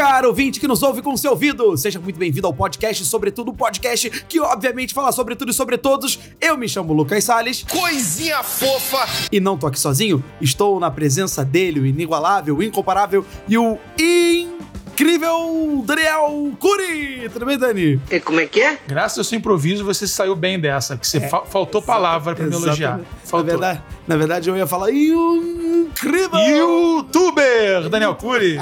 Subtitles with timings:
[0.00, 4.08] Caro ouvinte que nos ouve com seu ouvido, seja muito bem-vindo ao podcast Sobretudo, podcast
[4.26, 6.18] que obviamente fala sobre tudo e sobre todos.
[6.40, 9.06] Eu me chamo Lucas Salles Coisinha fofa!
[9.30, 13.78] e não tô aqui sozinho, estou na presença dele, o inigualável, o incomparável e o
[15.04, 17.28] incrível Daniel Curi.
[17.32, 17.98] Tudo bem, Dani?
[18.10, 18.78] E como é que é?
[18.86, 22.52] Graças ao seu improviso, você saiu bem dessa, que você fa- faltou palavra pra me
[22.54, 23.00] elogiar.
[23.00, 23.08] Exatamente.
[23.10, 23.46] Na Faltou.
[23.46, 26.38] verdade, na verdade, eu ia falar e o incrível...
[26.38, 28.60] Youtuber Daniel Cury.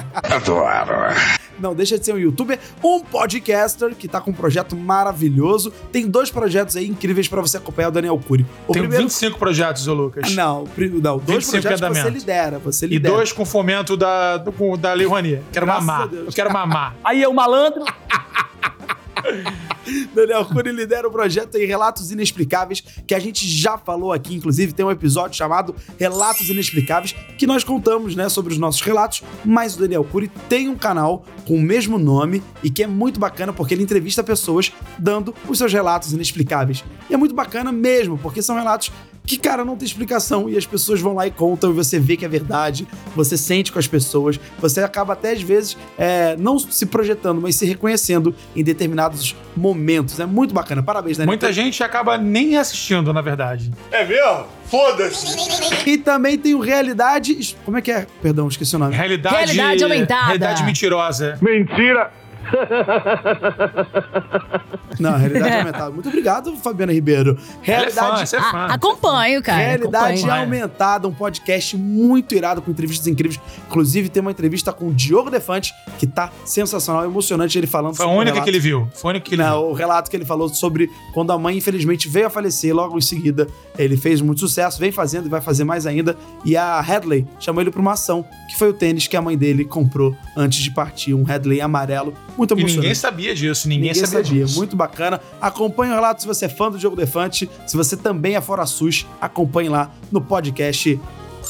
[1.60, 5.72] Não, deixa de ser um youtuber, um podcaster que tá com um projeto maravilhoso.
[5.92, 8.46] Tem dois projetos aí incríveis pra você acompanhar o Daniel Cury.
[8.66, 10.32] O Tem primeiro 25 projetos, ô Lucas.
[10.34, 10.64] Não,
[11.02, 12.12] não, dois 25 projetos que você andamentos.
[12.12, 13.14] lidera, você E lidera.
[13.14, 15.42] dois com fomento da, com- da Lei Rouanet.
[15.52, 16.08] Quero Graças mamar.
[16.12, 16.96] Eu quero mamar.
[17.04, 17.84] Aí é o malandro.
[20.14, 24.72] Daniel Cury lidera o projeto em Relatos Inexplicáveis, que a gente já falou aqui, inclusive
[24.72, 29.76] tem um episódio chamado Relatos Inexplicáveis, que nós contamos, né, sobre os nossos relatos, mas
[29.76, 33.52] o Daniel Cury tem um canal com o mesmo nome e que é muito bacana
[33.52, 36.84] porque ele entrevista pessoas dando os seus relatos inexplicáveis.
[37.08, 38.92] E é muito bacana mesmo, porque são relatos
[39.28, 42.16] que, cara, não tem explicação e as pessoas vão lá e contam e você vê
[42.16, 46.58] que é verdade, você sente com as pessoas, você acaba até às vezes é, não
[46.58, 50.18] se projetando, mas se reconhecendo em determinados momentos.
[50.18, 50.82] É muito bacana.
[50.82, 51.30] Parabéns, Daniel.
[51.30, 53.70] Muita gente acaba nem assistindo, na verdade.
[53.90, 54.46] É mesmo?
[54.64, 55.36] Foda-se!
[55.86, 57.56] E também tem o Realidade.
[57.64, 58.06] Como é que é?
[58.22, 58.94] Perdão, esqueci o nome.
[58.94, 59.34] Realidade...
[59.36, 60.24] Realidade aumentada.
[60.24, 61.38] Realidade mentirosa.
[61.42, 62.10] Mentira!
[64.98, 65.90] Não, Realidade Aumentada.
[65.90, 67.38] Muito obrigado, Fabiana Ribeiro.
[67.66, 68.36] Ela é fã, Realidade.
[68.36, 68.66] é fã.
[68.66, 69.58] Acompanho, cara.
[69.58, 70.42] Realidade acompanho.
[70.42, 73.40] Aumentada, um podcast muito irado com entrevistas incríveis.
[73.68, 78.04] Inclusive, tem uma entrevista com o Diogo Defante, que tá sensacional, emocionante ele falando Foi
[78.04, 78.44] a sobre o única relato.
[78.44, 78.88] que ele viu.
[78.94, 79.50] Foi a única que ele viu.
[79.52, 82.98] Não, o relato que ele falou sobre quando a mãe, infelizmente, veio a falecer logo
[82.98, 83.46] em seguida.
[83.76, 86.16] Ele fez muito sucesso, vem fazendo e vai fazer mais ainda.
[86.44, 89.36] E a Headley chamou ele pra uma ação, que foi o tênis que a mãe
[89.38, 91.14] dele comprou antes de partir.
[91.14, 92.76] Um Headley amarelo, muito E emocionante.
[92.80, 94.44] ninguém sabia disso, ninguém, Ninguém sabia, sabia.
[94.46, 94.56] disso.
[94.58, 95.20] Muito bacana.
[95.40, 97.50] Acompanhe o relato se você é fã do Diogo Defante.
[97.66, 100.98] Se você também é fora SUS, acompanhe lá no podcast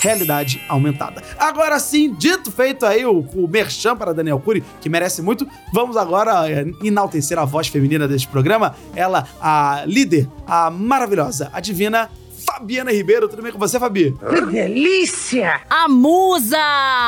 [0.01, 1.23] Realidade Aumentada.
[1.39, 5.97] Agora sim, dito feito aí o, o merchan para Daniel Cury, que merece muito, vamos
[5.97, 8.77] agora é, enaltecer a voz feminina deste programa.
[8.95, 12.09] Ela, a líder, a maravilhosa, a divina
[12.49, 13.29] Fabiana Ribeiro.
[13.29, 14.17] Tudo bem com você, Fabi?
[15.69, 16.59] A musa!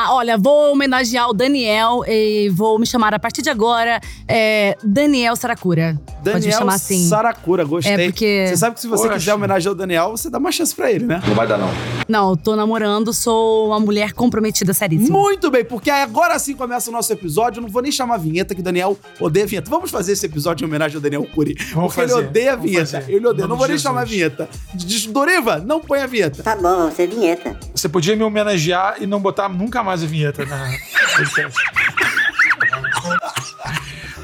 [0.09, 5.35] Olha, vou homenagear o Daniel e vou me chamar a partir de agora é, Daniel
[5.35, 5.99] Saracura.
[6.23, 7.07] Daniel chamar assim.
[7.07, 7.93] Saracura, gostei.
[7.93, 9.17] É, porque- Você sabe que se você Poxa.
[9.19, 11.21] quiser homenagear o Daniel, você dá uma chance pra ele, né?
[11.27, 11.69] Não vai dar, não.
[12.07, 15.17] Não, eu tô namorando, sou uma mulher comprometida, seríssima.
[15.17, 17.59] Muito bem, porque agora sim começa o nosso episódio.
[17.59, 19.69] Eu não vou nem chamar a vinheta, que o Daniel odeia a vinheta.
[19.69, 21.55] Vamos fazer esse episódio em homenagem ao Daniel Cury.
[21.73, 22.85] Vamos porque ele fazer, odeia a vinheta.
[23.01, 23.11] fazer.
[23.11, 23.47] Ele odeia.
[23.47, 24.33] Não vou nem chamar a Jesus.
[24.35, 24.49] vinheta.
[24.73, 26.43] Diz, Doriva, não põe a vinheta.
[26.43, 27.57] Tá bom, vamos ser vinheta.
[27.73, 30.71] Você podia me homenagear e não botar nunca mais a vinheta na.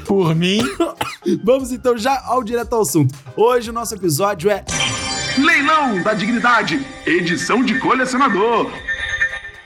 [0.08, 0.58] Por mim,
[1.44, 3.14] Vamos então já ao direto ao assunto.
[3.36, 4.64] Hoje o nosso episódio é
[5.36, 8.70] Leilão da Dignidade, edição de colecionador.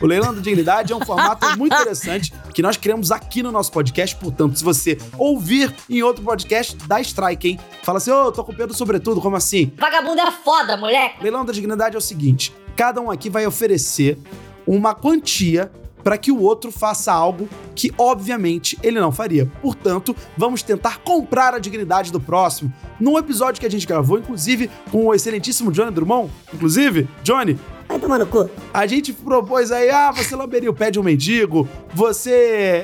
[0.01, 3.71] O Leilão da Dignidade é um formato muito interessante que nós criamos aqui no nosso
[3.71, 4.17] podcast.
[4.17, 7.61] Portanto, se você ouvir em outro podcast, dá strike, hein?
[7.85, 9.73] Fala assim, ô, tô com Pedro sobretudo, como assim?
[9.79, 11.23] Vagabundo é foda, moleque.
[11.23, 14.19] Leilão da Dignidade é o seguinte: cada um aqui vai oferecer
[14.67, 15.71] uma quantia
[16.03, 19.51] para que o outro faça algo que, obviamente, ele não faria.
[19.61, 22.73] Portanto, vamos tentar comprar a dignidade do próximo.
[22.99, 27.59] Num episódio que a gente gravou, inclusive, com o excelentíssimo Johnny Drummond, inclusive, Johnny,
[27.93, 28.49] Vai tomar no cu.
[28.73, 32.31] a gente propôs aí, ah, você lamberia o pé de um mendigo, você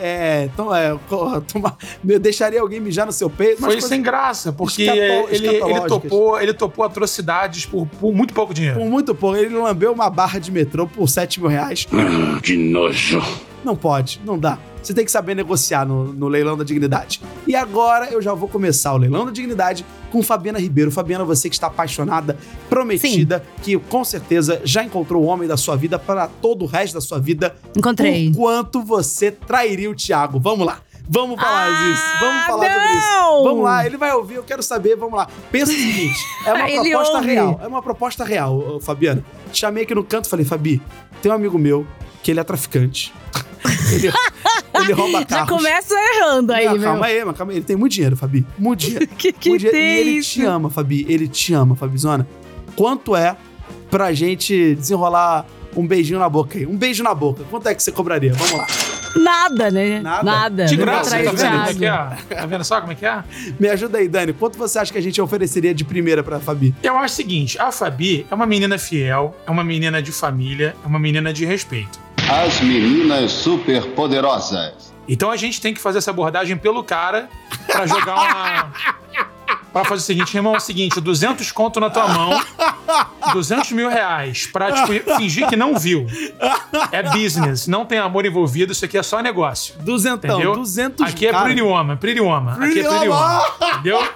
[0.02, 0.94] é, to- é,
[1.50, 3.62] toma- me- deixaria alguém mijar no seu peito.
[3.62, 4.82] foi sem graça, porque
[5.30, 5.80] ele, ele,
[6.10, 8.78] topou, ele topou atrocidades por, por muito pouco dinheiro.
[8.78, 11.86] Com muito pouco, ele lambeu uma barra de metrô por 7 mil reais.
[12.42, 13.22] Que nojo.
[13.68, 14.56] Não pode, não dá.
[14.82, 17.20] Você tem que saber negociar no, no leilão da dignidade.
[17.46, 20.90] E agora eu já vou começar o leilão da dignidade com Fabiana Ribeiro.
[20.90, 22.38] Fabiana, você que está apaixonada,
[22.70, 26.94] prometida, que com certeza já encontrou o homem da sua vida para todo o resto
[26.94, 27.54] da sua vida.
[27.76, 28.30] Encontrei.
[28.30, 30.40] O quanto você trairia o Thiago.
[30.40, 30.78] Vamos lá.
[31.06, 32.02] Vamos falar Ah, disso.
[32.20, 33.06] Vamos falar sobre isso.
[33.12, 33.42] não!
[33.44, 34.96] Vamos lá, ele vai ouvir, eu quero saber.
[34.96, 35.28] Vamos lá.
[35.52, 37.26] Pensa o seguinte: é uma proposta ouve.
[37.26, 37.60] real.
[37.62, 39.22] É uma proposta real, Fabiana.
[39.52, 40.80] Chamei aqui no canto e falei, Fabi,
[41.20, 41.86] tem um amigo meu
[42.22, 43.12] que ele é traficante.
[43.92, 44.12] Ele,
[44.74, 45.48] ele rouba Já carros.
[45.56, 46.82] começa errando aí, Não, meu.
[46.82, 47.58] calma aí, mas calma aí.
[47.58, 48.46] Ele tem muito dinheiro, Fabi.
[48.58, 49.06] Muito dinheiro.
[49.18, 49.78] Que que muito dinheiro.
[49.78, 50.30] tem E ele isso?
[50.32, 51.06] te ama, Fabi.
[51.08, 52.26] Ele te ama, Fabizona.
[52.76, 53.36] Quanto é
[53.90, 55.46] pra gente desenrolar
[55.76, 56.66] um beijinho na boca aí?
[56.66, 57.42] Um beijo na boca.
[57.50, 58.32] Quanto é que você cobraria?
[58.32, 58.66] Vamos lá.
[59.16, 60.00] Nada, né?
[60.00, 60.22] Nada?
[60.22, 60.64] Nada.
[60.66, 62.36] De graça, tá vendo como é que é?
[62.36, 63.24] Tá vendo só como é que é?
[63.58, 64.32] Me ajuda aí, Dani.
[64.34, 66.74] Quanto você acha que a gente ofereceria de primeira pra Fabi?
[66.82, 70.76] Eu acho o seguinte, a Fabi é uma menina fiel, é uma menina de família,
[70.84, 71.98] é uma menina de respeito.
[72.30, 74.92] As meninas superpoderosas.
[75.08, 77.28] Então a gente tem que fazer essa abordagem pelo cara
[77.66, 78.72] pra jogar uma.
[79.72, 82.42] Pra fazer o seguinte, irmão, é o seguinte: 200 conto na tua mão,
[83.34, 86.06] 200 mil reais pra tipo, fingir que não viu.
[86.90, 89.74] É business, não tem amor envolvido, isso aqui é só negócio.
[89.80, 90.54] Duzentão, Entendeu?
[90.54, 91.44] 200 Aqui é cara.
[91.44, 92.52] Pretty Woman, Pretty Woman.
[92.52, 93.38] Aqui é Pretty Pretty Woman.
[93.38, 93.70] Woman.
[93.74, 94.08] Entendeu?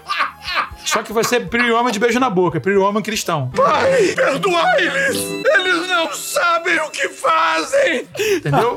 [0.84, 3.50] Só que você é Pretty Woman de beijo na boca, Pretty Woman cristão.
[3.55, 5.17] Pai, perdoa eles!
[5.17, 8.06] Eles não sabem o que fazem!
[8.37, 8.76] Entendeu?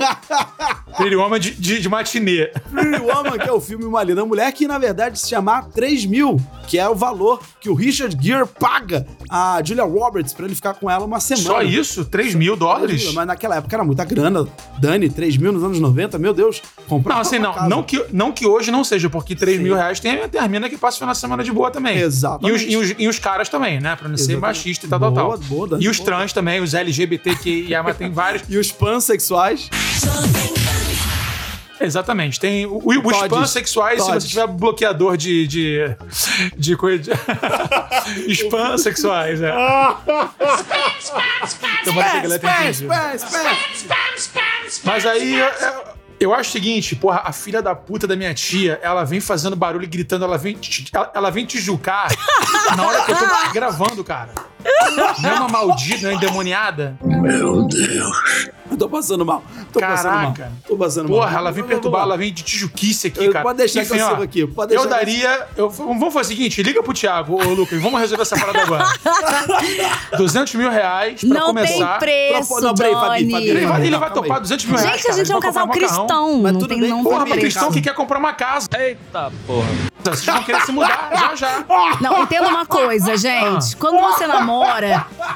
[0.98, 2.48] Pretty Woman de, de, de matinê.
[2.72, 6.06] Pretty Woman, que é o filme Uma Linda Mulher, que na verdade se chama 3
[6.06, 10.56] mil, que é o valor que o Richard Gere paga a Julia Roberts pra ele
[10.56, 11.46] ficar com ela uma semana.
[11.46, 12.06] Só isso?
[12.06, 13.12] 3 mil dólares?
[13.14, 14.48] Mas naquela época era muita grana.
[14.80, 16.62] Dani, 3 mil nos anos 90, meu Deus.
[16.88, 17.54] Comprou Não, assim, uma não.
[17.54, 17.70] casa.
[17.70, 19.64] Não que, não que hoje não seja, porque 3 Sim.
[19.64, 21.95] mil reais tem, tem a mina que passa o final de semana de boa também.
[22.02, 22.64] Exatamente.
[22.70, 23.96] E os, e os, e os caras também, né?
[23.96, 24.42] Pra não ser Exatamente.
[24.42, 25.38] machista e tal, tal, Boa, tal.
[25.48, 26.06] boa, Dani, e os boa.
[26.06, 28.44] trans também, os LGBTQIA, mas tem vários.
[28.50, 29.70] E os pansexuais.
[31.80, 32.40] Exatamente.
[32.40, 35.46] Tem o- o- os pansexuais, se você tiver bloqueador de.
[35.46, 35.80] de.
[36.58, 37.12] de coisa.
[38.30, 39.52] Os pansexuais, é.
[41.84, 43.34] Tomara que a galera tenha Spam, entendido.
[43.76, 44.42] spam, spam.
[44.86, 45.34] Mas aí.
[45.40, 49.04] eu- eu- Eu acho o seguinte, porra, a filha da puta da minha tia, ela
[49.04, 52.08] vem fazendo barulho e gritando, ela vem, te- ela, ela vem te julgar
[52.76, 54.34] na hora que eu tô gravando, cara.
[55.22, 56.98] Não é uma maldita, não é endemoniada?
[58.70, 59.44] Eu tô passando mal.
[59.72, 60.34] Tô passando mal.
[60.34, 60.52] Caraca.
[60.68, 61.20] Tô passando mal.
[61.20, 63.44] Porra, ela vem perturbar, ela vem de tijuquice aqui, Eu- cara.
[63.44, 65.48] pode deixar que eu ó, sigo aqui, pode eu deixar eu daria.
[65.56, 68.86] Eu, vamos fazer o seguinte: liga pro Thiago, ô Lucas, vamos resolver essa parada agora.
[70.18, 72.00] 200 mil reais pra Não começar.
[72.00, 73.32] tem preço, Não, peraí, Fabi.
[73.32, 74.42] Fabi, Ele vai, ele Não, vai topar aí.
[74.42, 74.96] 200 mil reais.
[75.02, 76.42] Gente, a gente é um casal cristão.
[76.42, 77.42] Mas não tudo tem, bem, não porra, tem Porra, preço.
[77.58, 78.68] cristão que quer comprar uma casa.
[78.78, 79.68] Eita porra.
[80.04, 81.66] Vocês vão querer se mudar já já.
[82.00, 83.76] Não, entenda uma coisa, gente.
[83.78, 84.55] Quando você namora,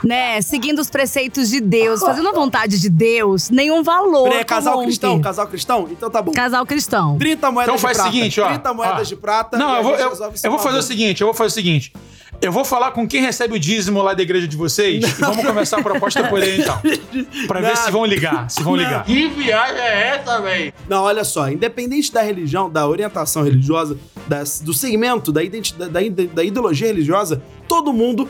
[0.04, 4.24] né, seguindo os preceitos de Deus, fazendo a vontade de Deus, nenhum valor.
[4.24, 4.88] Peraí, é casal corrompe.
[4.88, 5.22] cristão?
[5.22, 5.88] Casal cristão?
[5.92, 6.32] Então tá bom.
[6.32, 7.18] Casal cristão.
[7.18, 8.18] 30 moedas Então faz de o prata.
[8.18, 8.48] seguinte, ó.
[8.48, 9.04] 30 moedas ó.
[9.04, 9.58] de prata.
[9.58, 10.14] Não, eu vou, eu,
[10.44, 11.94] eu vou fazer o seguinte, eu vou fazer o seguinte.
[12.42, 15.44] Eu vou falar com quem recebe o dízimo lá da igreja de vocês e vamos
[15.46, 16.80] começar a proposta por aí então.
[17.48, 17.76] Pra ver Não.
[17.76, 19.04] se vão ligar, se vão ligar.
[19.04, 20.74] Que viagem é essa, véi?
[20.88, 26.24] Não, olha só, independente da religião, da orientação religiosa, das- do segmento, da, identidade, da,
[26.36, 28.30] da ideologia religiosa, todo mundo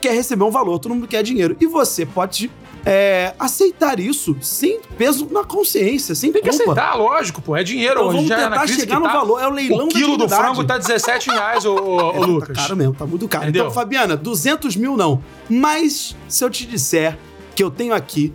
[0.00, 1.54] quer receber um valor, todo mundo quer dinheiro.
[1.60, 2.50] E você pode
[2.84, 6.72] é, aceitar isso sem peso na consciência, sem Tem que culpa.
[6.72, 7.54] aceitar, lógico, pô.
[7.56, 8.00] É dinheiro.
[8.00, 9.12] Então vamos é tentar chegar que no tá.
[9.12, 9.38] valor.
[9.40, 12.56] É o leilão O quilo do frango tá 17 reais, ô, ô, ô, Lucas.
[12.56, 13.44] Tá caro mesmo, tá muito caro.
[13.44, 13.64] Entendeu?
[13.64, 15.22] Então, Fabiana, 200 mil não.
[15.48, 17.16] Mas se eu te disser
[17.54, 18.32] que eu tenho aqui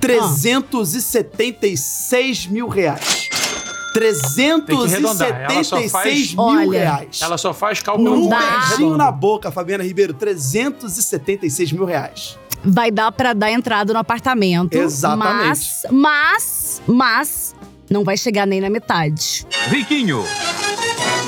[0.00, 3.17] 376 mil reais.
[4.00, 7.20] 376 faz- mil Olha, reais.
[7.22, 8.96] Ela só faz cálculo Um beijinho redondo.
[8.96, 12.38] na boca, Fabiana Ribeiro, 376 mil reais.
[12.64, 14.74] Vai dar pra dar entrada no apartamento.
[14.74, 15.46] Exatamente.
[15.48, 17.54] Mas, mas, mas,
[17.88, 19.46] não vai chegar nem na metade.
[19.68, 20.24] Riquinho.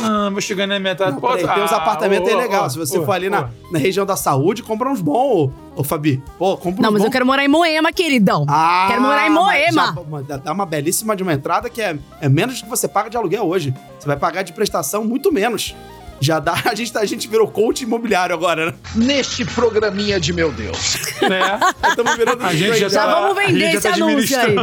[0.03, 1.13] Ah, vou chegar na metade.
[1.13, 2.69] Não, Pô, peraí, tem uns ah, apartamentos ô, aí legal.
[2.71, 6.23] Se você for ali na, na região da saúde, compra uns bons, ô, ô Fabi.
[6.39, 7.07] Pô, compra uns Não, mas bons.
[7.07, 8.45] eu quero morar em Moema, queridão.
[8.49, 9.95] Ah, Quero morar em Moema.
[9.95, 12.71] já- mas dá- Dá uma belíssima de uma entrada que é, é menos do que
[12.71, 13.75] você paga de aluguel hoje.
[13.99, 15.75] Você vai pagar de prestação muito menos.
[16.23, 18.75] Já dá, a gente, tá- a gente virou coach imobiliário agora, né?
[18.95, 20.97] Neste programinha de meu Deus.
[21.23, 21.59] Né?
[21.89, 24.39] Estamos virando A gente já Já tá, vamos vender a gente já esse tá anúncio
[24.39, 24.57] aí.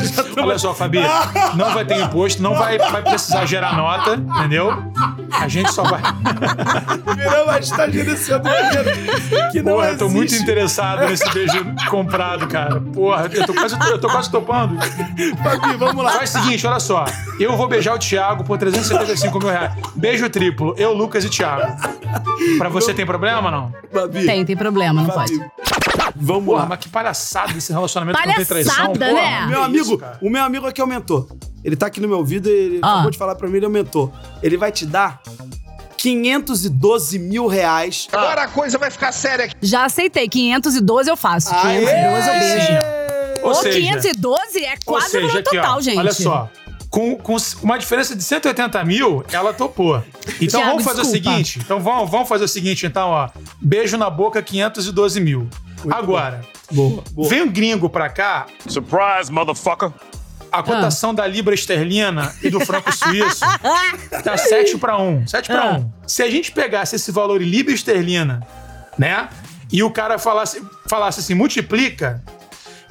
[0.42, 1.00] Olha só, Fabi,
[1.54, 4.72] não vai ter imposto, não vai, vai precisar gerar nota, entendeu?
[5.32, 6.00] A gente só vai.
[7.16, 10.42] viramos, a gente tá gerenciando dinheiro que não Porra, eu tô muito existe.
[10.42, 12.80] interessado nesse beijo comprado, cara.
[12.80, 14.76] Porra, eu tô quase, eu tô quase topando.
[15.42, 16.12] Fabi, vamos lá.
[16.12, 17.04] Faz o seguinte, olha só.
[17.38, 19.72] Eu vou beijar o Thiago por 375 mil reais.
[19.94, 21.72] Beijo triplo, eu, Lucas e Thiago.
[22.58, 23.72] Pra você tem problema, não?
[23.92, 25.38] Fabi, Tem, tem problema, não Fabi.
[25.38, 25.50] pode.
[26.20, 26.66] Vamos Porra, lá.
[26.68, 28.74] mas que palhaçada esse relacionamento que não tem traição.
[28.74, 29.22] Palhaçada, porra.
[29.22, 29.44] né?
[29.44, 31.28] O meu amigo, isso, o meu amigo aqui aumentou.
[31.64, 32.92] Ele tá aqui no meu ouvido e ele Ah.
[32.94, 34.12] acabou de falar pra mim, ele aumentou.
[34.42, 35.20] Ele vai te dar
[35.96, 38.08] 512 mil reais.
[38.12, 39.54] Agora a coisa vai ficar séria aqui.
[39.62, 40.28] Já aceitei.
[40.28, 41.50] 512 eu faço.
[41.50, 42.82] 512 eu beijo.
[43.42, 45.98] Ou Ô, seja, 512 é ou quase o valor aqui, total, ó, gente.
[45.98, 46.50] olha só.
[46.90, 50.02] Com, com uma diferença de 180 mil, ela topou.
[50.40, 51.30] Então Thiago, vamos fazer o desculpa.
[51.30, 51.58] seguinte.
[51.60, 53.28] Então vamos, vamos fazer o seguinte, então, ó.
[53.60, 55.48] Beijo na boca, 512 mil.
[55.90, 57.28] Agora, Boa, boa.
[57.28, 59.90] vem um gringo pra cá, Surprise, motherfucker.
[60.52, 63.44] a cotação da libra esterlina e do franco suíço
[64.24, 65.26] tá 7 para 1.
[65.28, 65.78] 7 para Ah.
[65.78, 65.92] 1.
[66.06, 68.46] Se a gente pegasse esse valor em libra esterlina,
[68.98, 69.28] né?
[69.72, 72.20] E o cara falasse, falasse assim, multiplica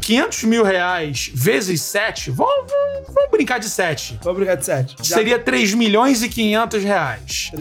[0.02, 4.18] 500 mil reais vezes 7, vamos, vamos, vamos brincar de 7.
[4.24, 4.96] Vamos brincar de 7.
[5.06, 7.52] Seria 3 milhões e 500 reais.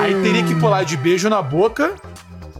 [0.00, 1.96] Aí teria que pular de beijo na boca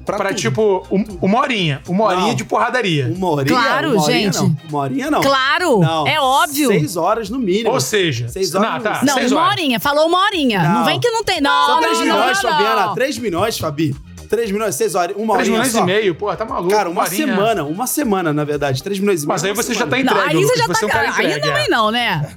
[0.07, 0.39] Pra pra, tudo.
[0.39, 1.83] tipo, um- uma horinha.
[1.89, 2.35] Uma horinha Não.
[2.35, 3.13] de porradaria.
[3.15, 3.59] Uma horinha?
[3.61, 4.37] Claro, uma horinha gente.
[4.39, 4.57] Não.
[4.71, 5.21] Uma horinha não.
[5.21, 6.07] Claro, Não.
[6.07, 6.69] é óbvio.
[6.69, 7.71] Seis horas no mínimo.
[7.73, 9.53] Ou seja, Seis horas não, no- tá, Não, seis uma horas.
[9.53, 9.81] horinha.
[9.81, 10.63] Falou uma horinha.
[10.63, 10.85] Não, Não.
[10.85, 11.41] vem que não tem.
[11.41, 12.87] Não, Só não, 3 não, milhões, não, Fabiana.
[12.87, 12.95] não.
[12.95, 13.97] 3 milhões, Fabi.
[14.27, 15.17] 3 milhões, 6 horas.
[15.17, 15.83] Uma 3 horinha milhões só.
[15.83, 16.71] e meio, pô, tá maluco.
[16.75, 17.27] Cara, uma horinha.
[17.27, 17.65] semana.
[17.65, 18.83] Uma semana, na verdade.
[18.83, 19.33] 3 milhões e meio.
[19.35, 19.97] Mas aí você já semana.
[20.05, 20.95] tá Não, entregue, aí você já Você é um tá.
[20.99, 21.41] cara Aí entregue.
[21.47, 21.69] também é.
[21.69, 22.29] não, né?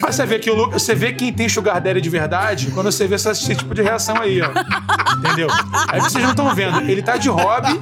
[0.00, 2.90] Mas você vê que o Lucas, você vê quem tem sugar daddy de verdade quando
[2.92, 4.50] você vê esse, esse tipo de reação aí, ó.
[5.18, 5.48] Entendeu?
[5.88, 6.80] Aí vocês não estão vendo.
[6.90, 7.78] Ele tá de hobby,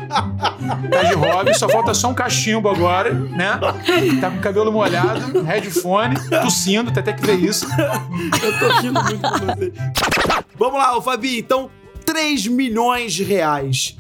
[0.91, 3.59] tá de hobby, só falta só um cachimbo agora, né?
[4.21, 7.67] Tá com o cabelo molhado, headphone, tossindo, tem até que ver isso.
[8.43, 9.73] Eu tô rindo muito com você.
[10.59, 11.39] Vamos lá, ô Fabi.
[11.39, 11.71] Então,
[12.05, 13.97] 3 milhões de reais.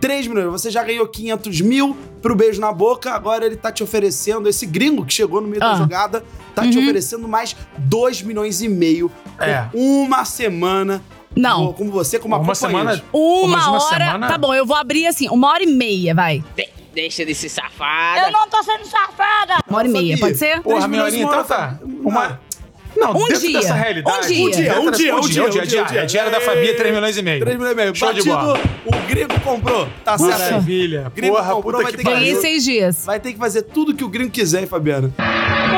[0.00, 0.50] 3 milhões.
[0.50, 3.12] Você já ganhou 500 mil pro beijo na boca.
[3.12, 5.76] Agora ele tá te oferecendo, esse gringo que chegou no meio da Ah.
[5.76, 9.10] jogada, tá te oferecendo mais 2 milhões e meio.
[9.36, 9.68] por É.
[9.74, 11.02] Uma semana.
[11.34, 11.68] Não.
[11.68, 13.02] com- Como você, como Uma semana.
[13.12, 14.04] Uma uma hora.
[14.04, 16.44] semana- Tá bom, eu vou abrir assim, uma hora e meia, vai.
[16.92, 18.30] Deixa de ser safada.
[18.30, 19.62] não tô sendo safada.
[19.66, 20.60] Uma hora e meia, pode ser?
[20.60, 21.78] Porra, minha milhões horinha, uma então tá.
[22.04, 22.40] Uma.
[23.02, 23.60] Não, Um dentro dia.
[23.60, 24.18] dessa realidade.
[24.18, 24.40] Um dia.
[24.42, 26.02] Um dia, um dia, um dia, um dia, um dia, um dia.
[26.02, 27.40] A diária da Fabi, 3 milhões e meio.
[27.40, 27.94] 3 milhões e meio.
[27.94, 28.60] Show de bola.
[28.86, 29.88] o gringo comprou.
[30.04, 30.38] Tá certo.
[30.40, 31.12] Maravilha.
[31.14, 32.40] Gringo Porra, comprou, puta vai que ter que Ganhei pariu.
[32.40, 33.04] seis dias.
[33.04, 35.10] Vai ter que fazer tudo que o gringo quiser, hein, Fabiana?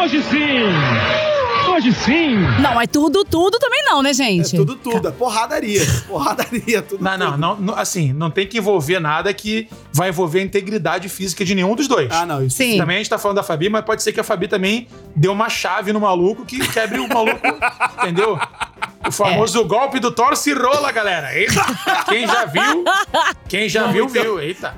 [0.02, 1.33] Hoje sim!
[1.74, 2.36] Hoje sim!
[2.60, 4.56] Não, é tudo, tudo também não, né, É gente?
[4.56, 5.08] tudo, tudo.
[5.08, 5.80] É porradaria.
[6.06, 7.02] Porradaria, tudo.
[7.02, 7.38] Não, não, tudo.
[7.40, 11.52] não, não, assim, não tem que envolver nada que vai envolver a integridade física de
[11.54, 12.08] nenhum dos dois.
[12.12, 12.44] Ah, não.
[12.44, 12.78] Isso Sim.
[12.78, 15.32] Também a gente tá falando da Fabi, mas pode ser que a Fabi também deu
[15.32, 17.40] uma chave no maluco que quebre o maluco,
[17.98, 18.38] entendeu?
[19.06, 19.64] O famoso É.
[19.64, 21.36] golpe do torce e rola, galera.
[21.36, 21.60] Eita,
[22.08, 22.84] quem já viu,
[23.48, 24.40] quem já viu, viu.
[24.40, 24.74] Eita.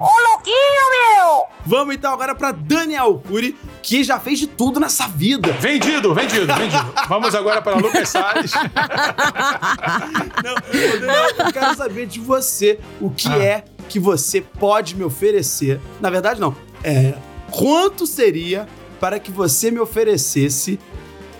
[1.64, 5.52] Vamos então agora pra Daniel Cury, que já fez de tudo nessa vida.
[5.60, 6.92] Vendido, vendido, vendido.
[7.08, 8.50] Vamos agora para Lucas Salles.
[10.42, 13.38] Não, eu quero saber de você o que Ah.
[13.38, 15.80] é que você pode me oferecer.
[16.00, 16.54] Na verdade, não.
[16.82, 17.14] É.
[17.52, 18.66] Quanto seria
[18.98, 20.80] para que você me oferecesse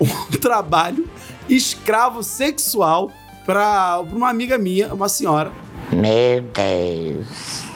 [0.00, 0.07] um
[0.38, 1.09] trabalho
[1.49, 3.11] escravo sexual
[3.45, 5.50] pra uma amiga minha, uma senhora.
[5.91, 7.26] Meu Deus.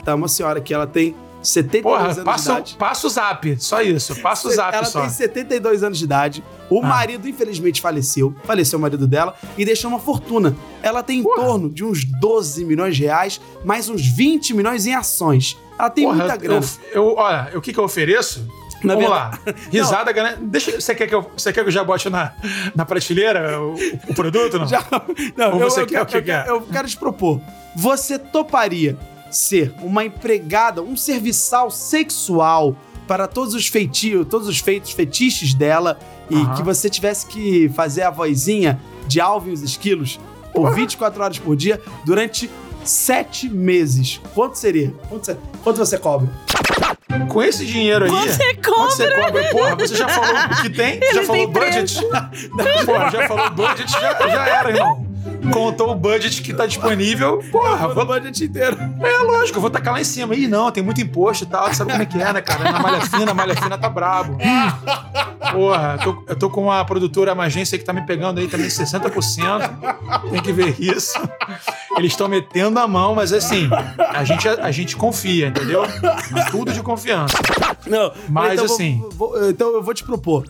[0.04, 2.20] Tá, uma senhora que ela tem 72 Porra, anos de
[2.50, 2.76] idade.
[2.78, 3.56] passa o zap.
[3.58, 4.14] Só isso.
[4.20, 5.00] Passa o zap Ela só.
[5.00, 6.44] tem 72 anos de idade.
[6.68, 6.86] O Ah.
[6.86, 8.34] marido, infelizmente, faleceu.
[8.44, 10.54] Faleceu o marido dela e deixou uma fortuna.
[10.82, 11.36] Ela tem em Porra.
[11.44, 15.56] torno de uns 12 milhões de reais, mais uns 20 milhões em ações.
[15.78, 16.66] Ela tem Porra, muita grana.
[16.92, 18.46] Eu, eu- olha, o que que eu ofereço?
[18.84, 19.54] Na Vamos verdade- lá.
[19.70, 20.38] Risada, galera.
[20.40, 22.32] Deixa, você, quer que eu, você quer que eu já bote na,
[22.74, 23.74] na prateleira o,
[24.08, 24.58] o produto?
[24.58, 24.66] Não?
[24.66, 24.84] Já-
[25.36, 26.46] não, Ou eu, você eu quer o que eu, quer?
[26.48, 27.40] eu quero te propor.
[27.76, 28.96] Você toparia
[29.30, 35.98] ser uma empregada, um serviçal sexual para todos os feitios, todos os feitos fetiches dela
[36.30, 36.54] e Aham.
[36.54, 40.20] que você tivesse que fazer a vozinha de Alvin e os Esquilos
[40.54, 42.48] por 24 horas por dia durante
[42.84, 44.20] sete meses.
[44.34, 44.94] Quanto seria?
[45.08, 46.28] Quanto você, quanto você cobra?
[47.28, 48.10] Com esse dinheiro aí.
[48.10, 49.50] Você Quanto você cobra?
[49.50, 51.00] Porra, você já falou o que tem?
[51.12, 52.00] já falou tem budget?
[52.86, 55.09] Porra, já falou budget, já, já era, irmão.
[55.52, 57.42] Contou o budget que tá disponível.
[57.50, 58.76] Porra, no vou, budget inteiro.
[59.00, 60.34] é lógico, eu vou tacar lá em cima.
[60.34, 61.68] Ih, não, tem muito imposto e tal.
[61.70, 62.70] Tu sabe como é que é, né, cara?
[62.72, 64.38] Na malha fina, a malha fina tá brabo.
[65.52, 68.46] Porra, eu tô, eu tô com uma produtora, uma agência que tá me pegando aí
[68.48, 70.30] também 60%.
[70.30, 71.18] Tem que ver isso.
[71.96, 75.82] Eles estão metendo a mão, mas assim, a gente, a gente confia, entendeu?
[76.50, 77.36] Tudo de confiança.
[77.86, 80.44] Não, Mas, então, vou- assim- vou- então eu vou te propor.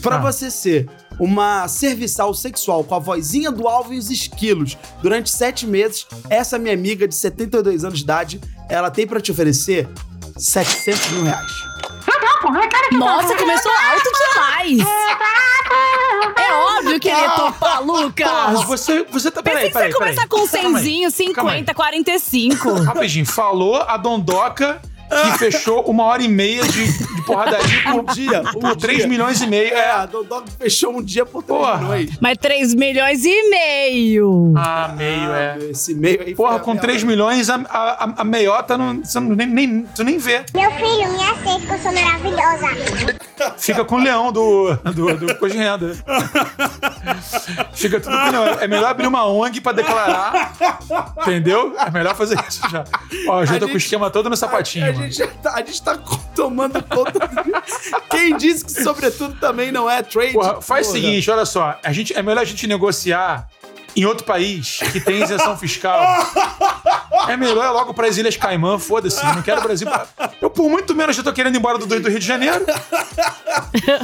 [0.00, 0.18] Pra Ah.
[0.20, 5.66] você ser uma serviçal sexual com a vozinha do Alvin e os esquilos durante sete
[5.66, 9.88] meses, essa minha amiga de 72 anos de idade, ela tem pra te oferecer
[10.36, 11.52] 700 mil reais.
[12.92, 14.78] Nossa, começou alto demais.
[16.36, 18.28] É óbvio que ele ia topar, Lucas.
[18.28, 19.42] Porra, você, você tá.
[19.42, 19.90] Peraí, você peraí.
[19.90, 20.84] ia começar com Calma aí.
[20.84, 21.58] 100zinho, Calma aí.
[21.58, 22.72] 50, 45.
[22.82, 24.80] Rapidinho, falou a Dondoca
[25.22, 28.98] que fechou uma hora e meia de, de porradaria por, Um dia, um por 3
[28.98, 29.06] dia.
[29.08, 29.72] milhões e meio.
[29.74, 31.78] É, a Dog fechou um dia por 3 Porra.
[31.78, 32.10] milhões.
[32.20, 34.52] Mas 3 milhões e meio.
[34.56, 35.58] Ah, meio, é.
[35.70, 39.18] Esse meio aí Porra, a com minha- 3 milhões, a, a, a meiota não, você
[39.20, 40.44] não- nem, nem, tu nem vê.
[40.54, 43.56] Meu filho, me aceita que eu sou maravilhosa.
[43.58, 45.94] Fica com o leão do, do, do Imposto de Renda.
[47.74, 48.44] Fica tudo com o leão.
[48.60, 50.54] É melhor abrir uma ONG pra declarar.
[51.22, 51.74] Entendeu?
[51.78, 52.84] É melhor fazer isso já.
[53.28, 54.88] Ó, já A tô com o esquema todo no sapatinho.
[54.88, 55.05] A mano.
[55.06, 55.98] Gente, já tá, a gente tá
[56.34, 57.30] tomando conta.
[58.10, 60.32] Quem disse que, sobretudo, também não é trade?
[60.32, 61.78] Porra, faz o seguinte, olha só.
[61.82, 63.48] A gente, é melhor a gente negociar
[63.96, 65.98] em outro país que tem isenção fiscal.
[67.28, 69.24] É melhor logo para as Ilhas Caimã, foda-se.
[69.24, 69.88] Não quero o Brasil.
[70.40, 72.64] Eu, por muito menos, já tô querendo ir embora do, do Rio de Janeiro.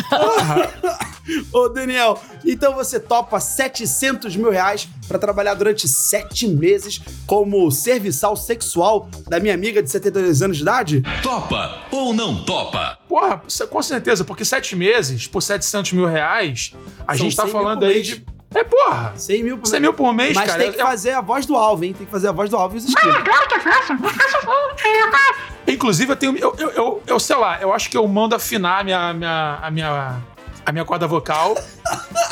[0.09, 1.12] Porra.
[1.53, 8.37] Ô, Daniel, então você topa 700 mil reais pra trabalhar durante sete meses como serviçal
[8.37, 11.03] sexual da minha amiga de 72 anos de idade?
[11.23, 12.99] Topa ou não topa?
[13.09, 16.73] Porra, c- com certeza, porque sete meses por 700 mil reais,
[17.07, 18.07] a São gente tá 100 mil falando aí mês.
[18.07, 18.27] de.
[18.55, 19.15] É, porra!
[19.17, 20.63] 100 mil por 100 mil por mês, Mas cara.
[20.63, 21.95] tem que é- fazer a voz do Alvo, hein?
[21.97, 23.17] Tem que fazer a voz do Alvo e os esquilos.
[25.67, 26.37] Inclusive, eu tenho.
[26.37, 29.59] Eu, eu, eu, eu sei lá, eu acho que eu mando afinar a minha, minha,
[29.63, 30.17] a minha,
[30.65, 31.57] a minha corda vocal.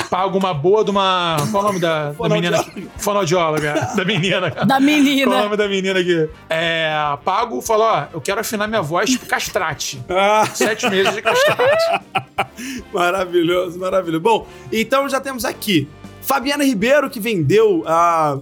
[0.09, 1.37] pago uma boa de uma.
[1.51, 2.65] Qual é o nome da, da menina?
[2.99, 3.89] Fonoaudióloga.
[3.97, 4.51] Da menina.
[4.67, 5.43] Da Qual é o menina.
[5.43, 6.29] nome da menina aqui?
[6.49, 6.93] É.
[7.25, 10.03] Pago, falo, ó, eu quero afinar minha voz tipo castrate.
[10.09, 12.03] Ah, Sete meses de castrate.
[12.93, 14.21] maravilhoso, maravilhoso.
[14.23, 15.89] Bom, então já temos aqui
[16.23, 18.39] Fabiana Ribeiro, que vendeu ah,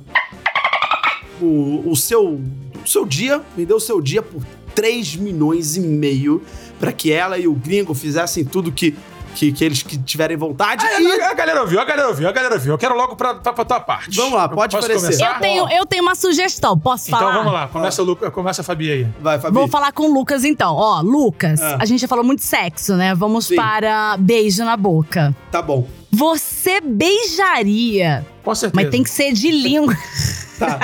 [1.41, 2.41] o, o, seu,
[2.85, 4.43] o seu dia, vendeu o seu dia por
[4.75, 6.43] 3 milhões e meio
[6.79, 8.95] pra que ela e o gringo fizessem tudo que,
[9.35, 10.85] que, que eles que tiverem vontade.
[10.85, 12.73] e A, galera ouviu, a galera ouviu, a galera ouviu.
[12.75, 14.17] Eu quero logo pra, pra, pra tua parte.
[14.17, 15.07] Vamos lá, Eu pode posso aparecer.
[15.19, 15.35] começar?
[15.37, 17.33] Eu tenho, eu tenho uma sugestão, posso Então falar?
[17.39, 19.07] vamos lá, começa, Lu, começa a Fabi aí.
[19.21, 19.55] vai, Fabi.
[19.55, 20.75] Vou falar com o Lucas então.
[20.75, 21.77] Ó, Lucas, Ah.
[21.81, 23.15] a gente já falou muito sexo, né?
[23.15, 23.57] Vamos Sim.
[23.57, 25.35] para beijo na boca.
[25.51, 25.87] Tá bom.
[26.11, 28.83] Você beijaria, Com certeza.
[28.83, 29.95] mas tem que ser de língua.
[30.59, 30.77] Tá,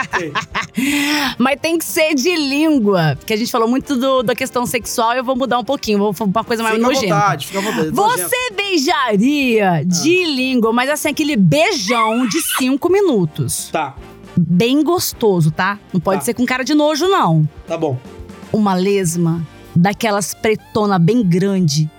[1.37, 3.16] mas tem que ser de língua.
[3.19, 6.14] Porque a gente falou muito do- da questão sexual, eu vou mudar um pouquinho, vou
[6.14, 7.14] pra uma coisa mais Fica à nojenta.
[7.16, 7.90] vontade, fica à vontade.
[7.90, 13.69] Você beijaria de língua, mas assim, aquele beijão de cinco minutos.
[13.73, 13.97] Tá,
[14.37, 15.76] Bem gostoso, tá?
[15.93, 16.26] Não pode Tá.
[16.26, 17.49] ser com cara de nojo, não.
[17.66, 17.99] tá bom.
[18.52, 21.90] Uma lesma daquelas pretona bem grande.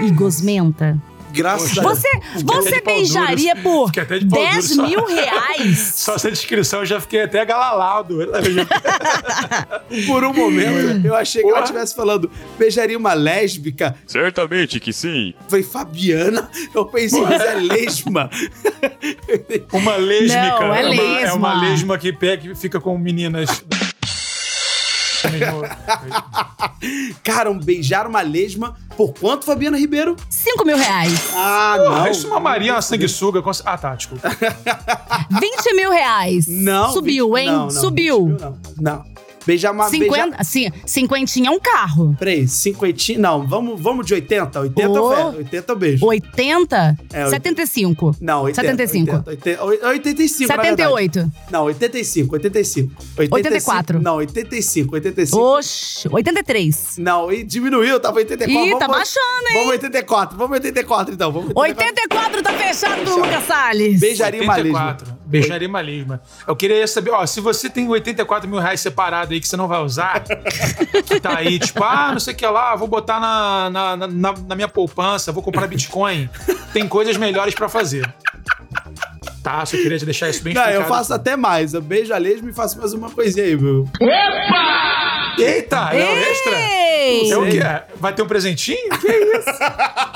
[0.00, 1.00] E gosmenta.
[1.36, 1.98] Graças a Deus.
[1.98, 2.08] Você,
[2.42, 4.86] você beijaria por Fiquei até de pau 10 duro só.
[4.86, 5.92] mil reais?
[5.96, 8.18] Só essa descrição eu já fiquei até galalado.
[10.06, 13.94] Por um momento, eu achei que ela estivesse falando beijaria uma lésbica.
[14.06, 15.34] Certamente que sim.
[15.48, 16.50] Foi Fabiana.
[16.74, 18.30] Eu pensei, mas é lesma.
[19.72, 20.60] Uma lesmica.
[20.60, 21.34] Não, é uma, é lesma.
[21.34, 23.64] uma lesma que pega e fica com meninas.
[27.22, 28.76] Cara, um beijar uma lesma.
[28.96, 30.16] Por quanto, Fabiana Ribeiro?
[30.30, 31.30] 5 mil reais.
[31.34, 32.10] Ah, Porra, não.
[32.10, 33.42] isso é uma Maria, uma sanguessuga.
[33.42, 34.28] com- Ah, tá, desculpa.
[35.30, 36.46] 20 mil reais.
[36.46, 36.92] Não.
[36.92, 37.50] Subiu, 20 hein?
[37.52, 38.26] não, não, Subiu.
[38.26, 38.58] 20 mil não.
[38.96, 39.15] Não.
[39.46, 39.88] Beijar uma.
[39.88, 40.06] Beijar...
[40.06, 42.16] 50, assim, cinquentinha é um carro.
[42.18, 43.18] Peraí, cinquentinha.
[43.18, 44.60] Não, vamos, vamos de 80.
[44.60, 44.96] 80 Ô.
[44.96, 45.38] eu fecho.
[45.38, 46.06] 80 eu beijo.
[46.06, 46.98] 80?
[47.12, 48.16] É, 75.
[48.20, 48.68] Não, 80.
[48.68, 49.24] 75.
[49.26, 50.82] 80, 80, 85, na verdade.
[50.82, 51.32] 78.
[51.50, 52.92] Não, 85, 85.
[53.16, 54.02] 85 84.
[54.02, 55.38] Não, 85, 85.
[55.38, 56.96] Oxi, 83.
[56.98, 58.52] Não, e diminuiu, tava 84.
[58.52, 59.58] Ih, vamos, tá baixando, hein?
[59.58, 61.32] Vamos 84, vamos 84 então.
[61.32, 64.00] Vamos 84 tá fechado pro Lucas Salles.
[64.00, 64.86] Beijaria uma lesma.
[64.90, 65.15] 84.
[65.26, 66.20] Beijaria uma lesma.
[66.46, 69.66] Eu queria saber, ó, se você tem 84 mil reais separado aí que você não
[69.66, 70.22] vai usar,
[71.04, 74.32] que tá aí, tipo, ah, não sei o que lá, vou botar na, na, na,
[74.32, 76.30] na- minha poupança, vou comprar Bitcoin.
[76.72, 78.08] Tem coisas melhores pra fazer.
[79.42, 80.84] Tá, só queria te deixar isso bem Não, explicado.
[80.84, 81.72] eu faço até mais.
[81.74, 83.88] Eu beijo a lesma e faço mais uma coisinha aí, meu.
[85.38, 86.56] Eita, é o extra?
[86.56, 87.60] É o quê?
[87.96, 88.88] Vai ter um presentinho?
[89.00, 89.46] Que isso?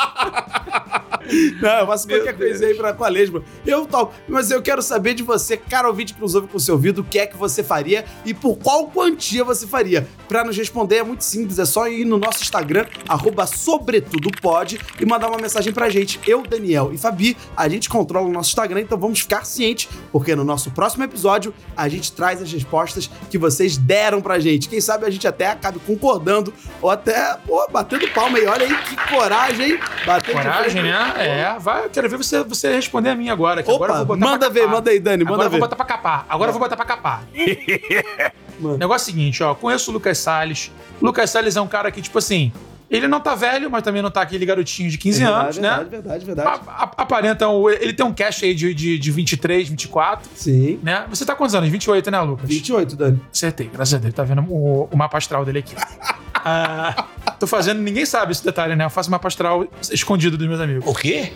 [1.61, 3.43] Não, eu faço Meu qualquer coisa aí pra, com a lesma.
[3.67, 4.15] Eu topo.
[4.29, 7.01] Mas eu quero saber de você, cara ouvinte que nos ouve com o seu ouvido,
[7.01, 10.07] o que é que você faria e por qual quantia você faria.
[10.29, 15.07] Pra nos responder é muito simples, é só ir no nosso Instagram, arroba sobretudopod, e
[15.07, 16.21] mandar uma mensagem pra gente.
[16.27, 20.35] Eu, Daniel e Fabi, a gente controla o nosso Instagram, então vamos ficar cientes, porque
[20.35, 24.69] no nosso próximo episódio a gente traz as respostas que vocês deram pra gente.
[24.69, 28.47] Quem sabe a gente até acabe concordando ou até, pô, batendo palma aí.
[28.47, 29.81] Olha aí que coragem, hein?
[30.07, 31.13] Batendo Coragem, né?
[31.17, 33.63] É, vai, eu quero ver você, você responder a mim agora.
[33.63, 34.75] Que Opa, agora eu vou botar manda ver, capar.
[34.75, 35.59] manda aí, Dani, manda Agora eu ver.
[35.59, 36.27] vou botar pra capar.
[36.29, 37.25] Agora eu vou botar pra capar.
[38.61, 38.77] Mano.
[38.77, 39.55] Negócio é o seguinte, ó.
[39.55, 40.71] Conheço o Lucas Salles.
[41.01, 42.53] O Lucas Salles é um cara que, tipo assim,
[42.91, 45.69] ele não tá velho, mas também não tá aquele garotinho de 15 anos, verdade, né?
[45.91, 46.61] Verdade, verdade, verdade.
[46.67, 50.79] A- a- Aparenta, um- ele tem um cash aí de, de, de 23, 24, Sim.
[50.83, 51.07] né?
[51.09, 51.71] Você tá quantos anos?
[51.71, 52.49] 28, né, Lucas?
[52.49, 53.21] 28, Dani.
[53.33, 54.13] Acertei, graças a Deus.
[54.13, 55.75] Tá vendo o, o mapa astral dele aqui.
[56.43, 57.05] Ah,
[57.41, 58.85] tô fazendo, ninguém sabe esse detalhe, né?
[58.85, 60.85] Eu faço mapa astral escondido dos meus amigos.
[60.87, 61.33] O quê?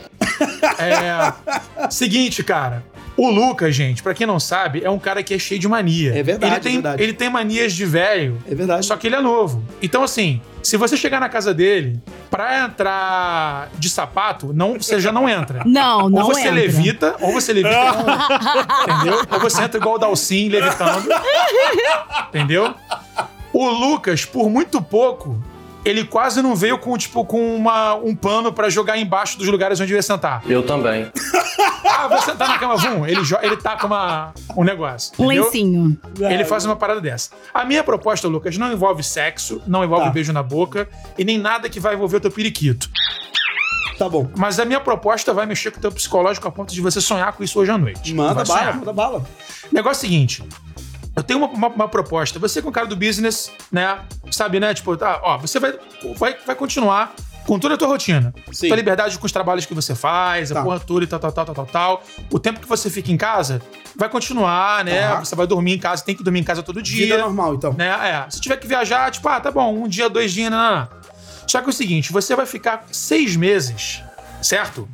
[0.78, 1.88] É.
[1.90, 2.84] Seguinte, cara.
[3.16, 6.12] O Lucas, gente, pra quem não sabe, é um cara que é cheio de mania.
[6.18, 7.02] É verdade, ele tem, é verdade.
[7.02, 8.84] Ele tem manias de velho, É verdade.
[8.84, 9.64] só que ele é novo.
[9.80, 15.12] Então, assim, se você chegar na casa dele, pra entrar de sapato, não, você já
[15.12, 15.62] não entra.
[15.64, 16.54] Não, não ou você entra.
[16.54, 17.78] levita, ou você levita.
[18.82, 19.22] entendeu?
[19.30, 21.08] Ou você entra igual o Dalcin, levitando.
[22.28, 22.74] entendeu?
[23.52, 25.40] O Lucas, por muito pouco,
[25.84, 29.78] ele quase não veio com, tipo, com uma, um pano pra jogar embaixo dos lugares
[29.80, 30.42] onde eu ia sentar.
[30.48, 31.10] Eu também.
[31.86, 33.06] Ah, vou sentar na cama, vum.
[33.06, 35.12] Ele, ele taca uma, um negócio.
[35.18, 35.44] Um entendeu?
[35.44, 35.98] lencinho.
[36.18, 37.30] Ele faz uma parada dessa.
[37.52, 40.10] A minha proposta, Lucas, não envolve sexo, não envolve Tá.
[40.10, 42.90] beijo na boca e nem nada que vai envolver o teu periquito.
[43.98, 44.28] Tá bom.
[44.36, 47.32] Mas a minha proposta vai mexer com o teu psicológico a ponto de você sonhar
[47.32, 48.12] com isso hoje à noite.
[48.12, 49.24] Manda bala, manda bala.
[49.70, 50.42] Negócio é o seguinte.
[51.16, 52.38] Eu tenho uma, uma- uma proposta.
[52.38, 54.00] Você com o cara do business, né?
[54.30, 54.74] Sabe, né?
[54.74, 55.74] Tipo, tá, ó, você vai,
[56.16, 57.14] vai, vai continuar
[57.46, 58.34] com toda a tua rotina.
[58.52, 58.68] Sim.
[58.68, 60.62] Tua liberdade com os trabalhos que você faz, a Tá.
[60.62, 62.02] porra toda e tal, tal, tal, tal, tal, tal.
[62.32, 63.60] O tempo que você fica em casa
[63.94, 65.04] vai continuar, né?
[65.04, 65.24] Aham.
[65.24, 67.04] Você vai dormir em casa, tem que dormir em casa todo dia.
[67.06, 67.72] Vida normal, então.
[67.74, 67.86] né?
[67.88, 70.76] É, se tiver que viajar, tipo, ah, tá bom, um dia, dois dias, não, não,
[70.80, 70.88] não.
[71.46, 74.02] Só que é o seguinte, você vai ficar seis meses,
[74.42, 74.88] certo?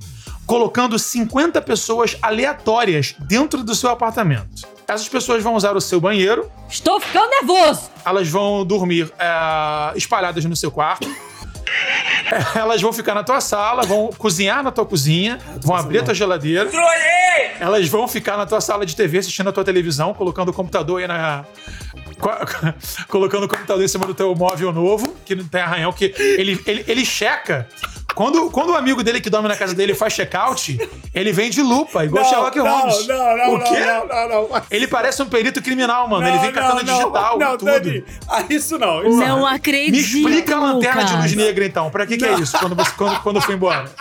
[0.44, 4.68] Colocando 50 pessoas aleatórias dentro do seu apartamento.
[4.92, 7.90] Essas pessoas vão usar o seu banheiro, Estou ficando nervoso.
[8.04, 11.08] elas vão dormir é, espalhadas no seu quarto.
[12.54, 16.02] É, Elas vão ficar na tua sala, vão cozinhar na tua cozinha, vão abrir a
[16.02, 16.68] tua geladeira.
[17.60, 21.00] Elas vão ficar na tua sala de TV assistindo a tua televisão, colocando o computador
[21.00, 21.44] aí na.
[22.18, 26.14] co- colocando o computador em cima do teu móvel novo, que não tem arranhão, que
[26.18, 27.68] ele, ele, ele checa.
[28.14, 30.78] Quando, quando o amigo dele que dorme na casa dele faz check-out,
[31.14, 33.06] ele vem de lupa, igual Sherlock Holmes.
[33.06, 33.80] Não, não, o quê?
[33.80, 34.62] não, não, não, não.
[34.70, 36.26] Ele parece um perito criminal, mano.
[36.26, 37.70] ele vem catando digital, Não, tudo.
[37.70, 39.06] Dani, ah, isso não.
[39.06, 40.00] Isso Não Me acredito.
[40.00, 41.90] explica a lanterna de luz negra, então.
[41.90, 43.90] Pra que, que é isso quando, você, quando, quando eu fui embora?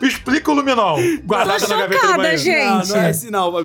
[0.00, 2.38] Me explica o luminol guardado na gaveta do banheiro.
[2.38, 2.64] gente.
[2.64, 3.64] Não, não é assim não.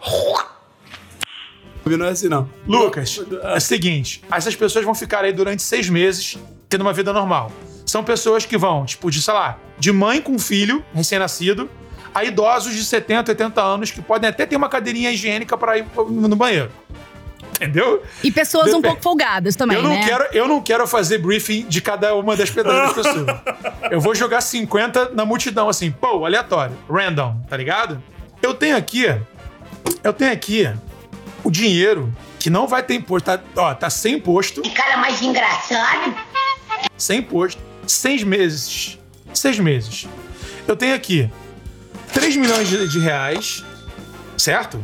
[1.86, 2.50] Não é assim não.
[2.68, 6.38] Lucas, é o seguinte: essas pessoas vão ficar aí durante seis meses
[6.70, 7.52] tendo uma vida normal.
[7.90, 11.68] São pessoas que vão, tipo, de, sei lá, de mãe com filho, recém-nascido,
[12.14, 15.88] a idosos de 70, 80 anos que podem até ter uma cadeirinha higiênica pra ir
[15.98, 16.72] no banheiro.
[17.56, 18.04] Entendeu?
[18.24, 18.88] E pessoas um Depende.
[18.90, 20.06] pouco folgadas também, eu não né?
[20.06, 23.26] quero, eu não quero fazer briefing de cada uma das pessoas.
[23.90, 28.02] Eu vou jogar 50 na multidão assim, pô, aleatório, random, tá ligado?
[28.40, 29.06] Eu tenho aqui,
[30.04, 30.72] eu tenho aqui
[31.44, 35.22] o dinheiro que não vai ter imposto, tá, ó, tá sem imposto, Que cara mais
[35.24, 36.16] engraçado.
[36.96, 37.60] sem imposto,
[37.92, 38.98] seis meses,
[39.34, 40.08] seis meses.
[40.68, 41.30] Eu tenho aqui
[42.14, 43.64] 3 milhões de, de reais,
[44.38, 44.80] certo?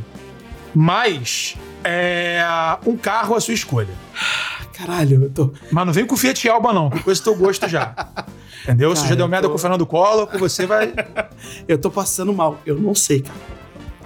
[0.74, 2.44] Mais é,
[2.86, 3.94] um carro à sua escolha.
[4.74, 5.54] Caralho, eu tô.
[5.72, 6.90] Mas não vem com Fiat Alba, não.
[6.90, 7.94] que Conheço teu gosto já.
[8.64, 8.90] Entendeu?
[8.90, 10.92] Você Cara, já deu eu merda tô- com o Fernando Collor, com você vai.
[11.68, 12.60] Eu tô passando mal.
[12.66, 13.36] Eu não sei, cara.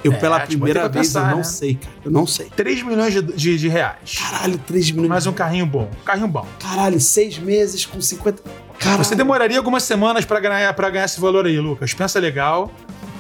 [0.03, 1.43] Eu, É, pela primeira vez, pensar, eu não né?
[1.43, 1.93] sei, cara.
[2.05, 2.49] Eu não sei.
[2.55, 4.17] 3 milhões de, de, de reais.
[4.17, 5.09] Caralho, 3 milhões.
[5.09, 5.89] Mais um carrinho bom.
[6.05, 6.45] Carrinho bom.
[6.59, 8.41] Caralho, seis meses com 50.
[8.91, 9.05] Caralho.
[9.05, 11.93] Você demoraria algumas semanas pra ganhar, pra ganhar esse valor aí, Lucas.
[11.93, 12.71] Pensa legal.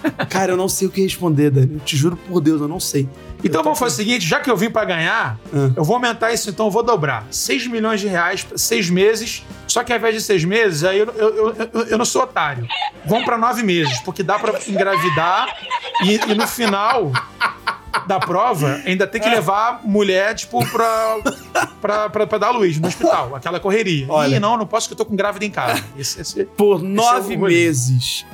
[0.29, 1.73] Cara, eu não sei o que responder, Dani.
[1.75, 3.07] Eu te juro por Deus, eu não sei.
[3.43, 5.71] Então vamos fazer o seguinte: já que eu vim pra ganhar, Ah.
[5.75, 7.25] eu vou aumentar isso, então eu vou dobrar.
[7.29, 9.43] 6 milhões de reais, pra seis meses.
[9.67, 12.65] Só que ao invés de seis meses, aí eu, eu, eu, eu- não sou otário.
[13.05, 15.47] Vamos pra nove meses, porque dá pra engravidar
[16.03, 17.11] e, e no final
[18.09, 21.17] da prova ainda tem que levar mulher, tipo, pra,
[21.79, 23.35] pra, pra, pra dar luz no hospital.
[23.35, 24.07] Aquela correria.
[24.09, 24.35] Olha.
[24.35, 25.83] Ih, não, não posso que eu tô com grávida em casa.
[25.97, 27.53] Esse, esse- Por nove é o rolê.
[27.53, 28.25] meses.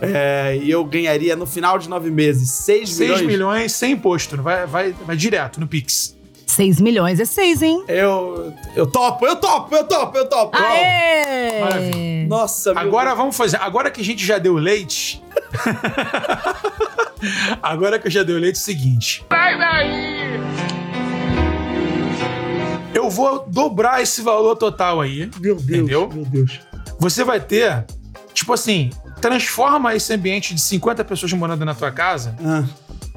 [0.00, 3.26] É, e eu ganharia no final de nove meses 6 6 milhões.
[3.26, 4.40] milhões sem imposto.
[4.40, 6.16] Vai, vai, vai direto no Pix.
[6.46, 7.84] 6 milhões é 6, hein?
[7.86, 10.56] Eu, eu topo, eu topo, eu topo, eu topo.
[10.56, 11.27] Aê!
[11.60, 12.26] Maravilha.
[12.28, 13.18] Nossa, meu Agora Deus.
[13.18, 13.56] vamos fazer.
[13.60, 15.22] Agora que a gente já deu leite.
[17.62, 19.24] agora que eu já dei o leite, é o seguinte.
[19.28, 20.38] Sai daí!
[22.94, 25.30] Eu vou dobrar esse valor total aí.
[25.40, 26.08] Meu Deus, Entendeu?
[26.12, 26.60] meu Deus.
[26.98, 27.84] Você vai ter,
[28.34, 32.34] tipo assim, transforma esse ambiente de 50 pessoas morando na tua casa.
[32.44, 32.64] Ah,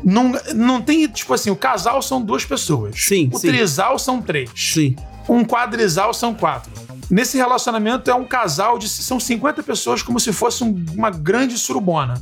[0.03, 2.93] Não, não tem, tipo assim, o casal são duas pessoas.
[2.97, 3.47] Sim, O sim.
[3.47, 4.49] trisal são três.
[4.55, 4.95] sim.
[5.29, 6.71] Um quadrisal são quatro.
[7.11, 8.87] Nesse relacionamento é um casal de.
[8.87, 12.13] São 50 pessoas como se fosse um- uma grande surubona.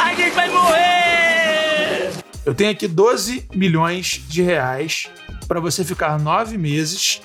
[0.00, 2.12] A gente vai morrer!
[2.46, 5.08] Eu tenho aqui 12 milhões de reais
[5.48, 7.20] pra você ficar nove meses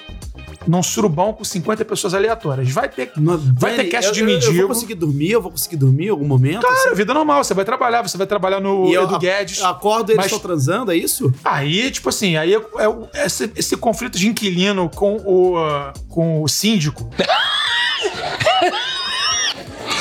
[0.68, 2.70] num surubão com 50 pessoas aleatórias.
[2.72, 3.12] Vai ter.
[3.16, 4.58] No- Vai ter cast eu- de eu- Eu mendigo.
[4.60, 6.62] vou conseguir dormir, eu vou conseguir dormir em algum momento.
[6.62, 9.62] Cara, vida normal, você vai trabalhar, você vai trabalhar no E eu Edu a- Guedes.
[9.64, 11.34] Acordo e eles Mas- estão transando, é isso?
[11.44, 15.94] Aí, tipo assim, aí é, é o- esse, esse conflito de inquilino com o, ah,
[16.10, 17.10] com o síndico,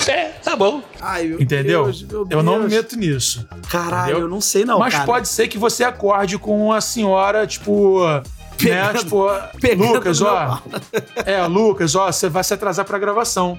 [0.08, 0.82] É, tá bom.
[1.00, 1.84] Ai, meu entendeu?
[1.84, 2.72] Deus, meu eu não me Deus.
[2.74, 3.44] meto nisso.
[3.68, 4.20] Caralho, entendeu?
[4.20, 5.04] eu não sei não, Mas cara.
[5.04, 7.98] pode ser que você acorde com a senhora, tipo.
[8.58, 8.98] Pegando- né?
[9.00, 9.26] Tipo,
[9.60, 10.62] pegando Lucas, ó.
[11.24, 13.58] É, Lucas, ó, você vai se atrasar pra gravação.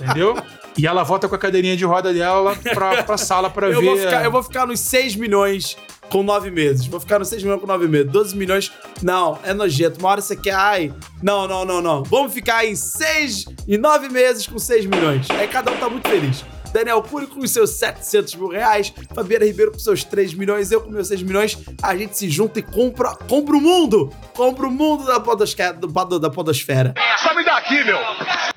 [0.00, 0.36] Entendeu?
[0.76, 3.86] E ela volta com a cadeirinha de roda dela pra, pra sala pra Eu ver.
[3.86, 5.76] vou, ficar, eu vou ficar nos 6 milhões
[6.08, 6.86] com 9 meses.
[6.86, 8.10] Vou ficar nos 6 milhões com 9 meses.
[8.12, 8.70] 12 milhões,
[9.02, 9.98] não, é nojento.
[9.98, 12.04] Uma hora você quer, ai, não, não, não, não.
[12.04, 15.26] Vamos ficar em 6 e 9 meses com 6 milhões.
[15.30, 16.44] Aí cada um tá muito feliz.
[16.72, 20.80] Daniel Cury com os seus 700 mil reais, Fabiana Ribeiro com seus 3 milhões, eu
[20.80, 24.12] com meus 6 milhões, a gente se junta e compra, compra o mundo!
[24.34, 25.72] Compra o mundo da podosfera.
[25.72, 26.94] Do, da podosfera.
[27.18, 27.98] Só me dá aqui, meu!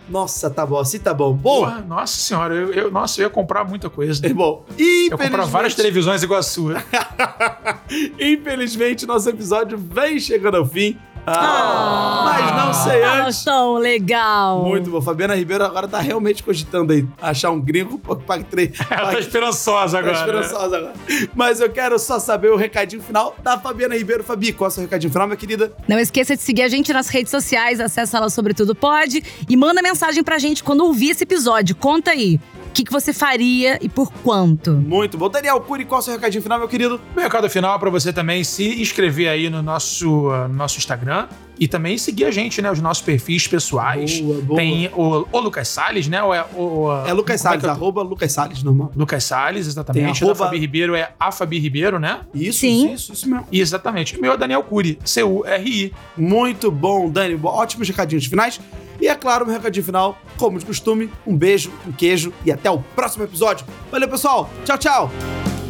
[0.08, 1.34] Nossa, tá bom, assim tá bom.
[1.34, 4.26] Bom, Porra, nossa senhora, eu, eu- nossa, eu ia comprar muita coisa.
[4.26, 4.66] é bom.
[4.78, 6.84] Eu ia comprar Infelizmente, várias televisões igual a sua.
[8.20, 10.98] infelizmente, nosso episódio vem chegando ao fim.
[11.26, 13.44] Ah, mas não sei Tava antes.
[13.44, 14.64] tão legal.
[14.66, 15.02] Muito bom.
[15.02, 18.72] Fabiana Ribeiro agora tá realmente cogitando aí achar um gringo pague três.
[18.90, 20.14] Ela tá esperançosa Tá agora.
[20.14, 20.20] né?
[20.42, 20.94] esperançosa agora.
[21.36, 24.24] Mas eu quero só saber o recadinho final da Fabiana Ribeiro.
[24.24, 25.74] Fabi, qual é o seu recadinho final, minha querida?
[25.88, 29.82] Não esqueça de seguir a gente nas redes sociais, acessa lá Sobretudo Pode e manda
[29.82, 31.76] mensagem pra gente quando ouvir esse episódio.
[31.76, 32.40] Conta aí,
[32.72, 34.72] que, que você faria e por quanto?
[34.72, 35.30] Muito bom.
[35.30, 37.00] Daniel Cury, qual é o seu recadinho final, meu querido?
[37.16, 40.78] Meu recado final é pra você também se inscrever aí no nosso, ah, no nosso
[40.78, 41.28] Instagram
[41.62, 42.72] e também seguir a gente, né?
[42.72, 44.20] Os nossos perfis pessoais.
[44.20, 44.60] Boa, boa.
[44.60, 46.24] Tem o, o Lucas Salles, né?
[46.24, 46.88] Ou é o.
[47.06, 48.92] É Lucas como Salles, que eu- arroba Lucas Salles, normal.
[48.96, 50.04] Lucas Salles, exatamente.
[50.06, 52.22] Tem Da arroba- Fabi Ribeiro é a Fabi Ribeiro, né?
[52.34, 52.92] Isso, Sim.
[52.92, 53.46] isso, isso mesmo.
[53.52, 54.18] E exatamente.
[54.18, 55.94] O meu é Daniel Cury, C-U-R-I.
[56.18, 57.40] Muito bom, Dani.
[57.44, 58.60] Ótimos recadinhos finais.
[59.00, 62.72] E é claro, meu recadinho final, como de costume, um beijo, um queijo e até
[62.72, 63.66] o próximo episódio.
[63.92, 64.50] Valeu, pessoal.
[64.66, 65.61] Tchau, tchau.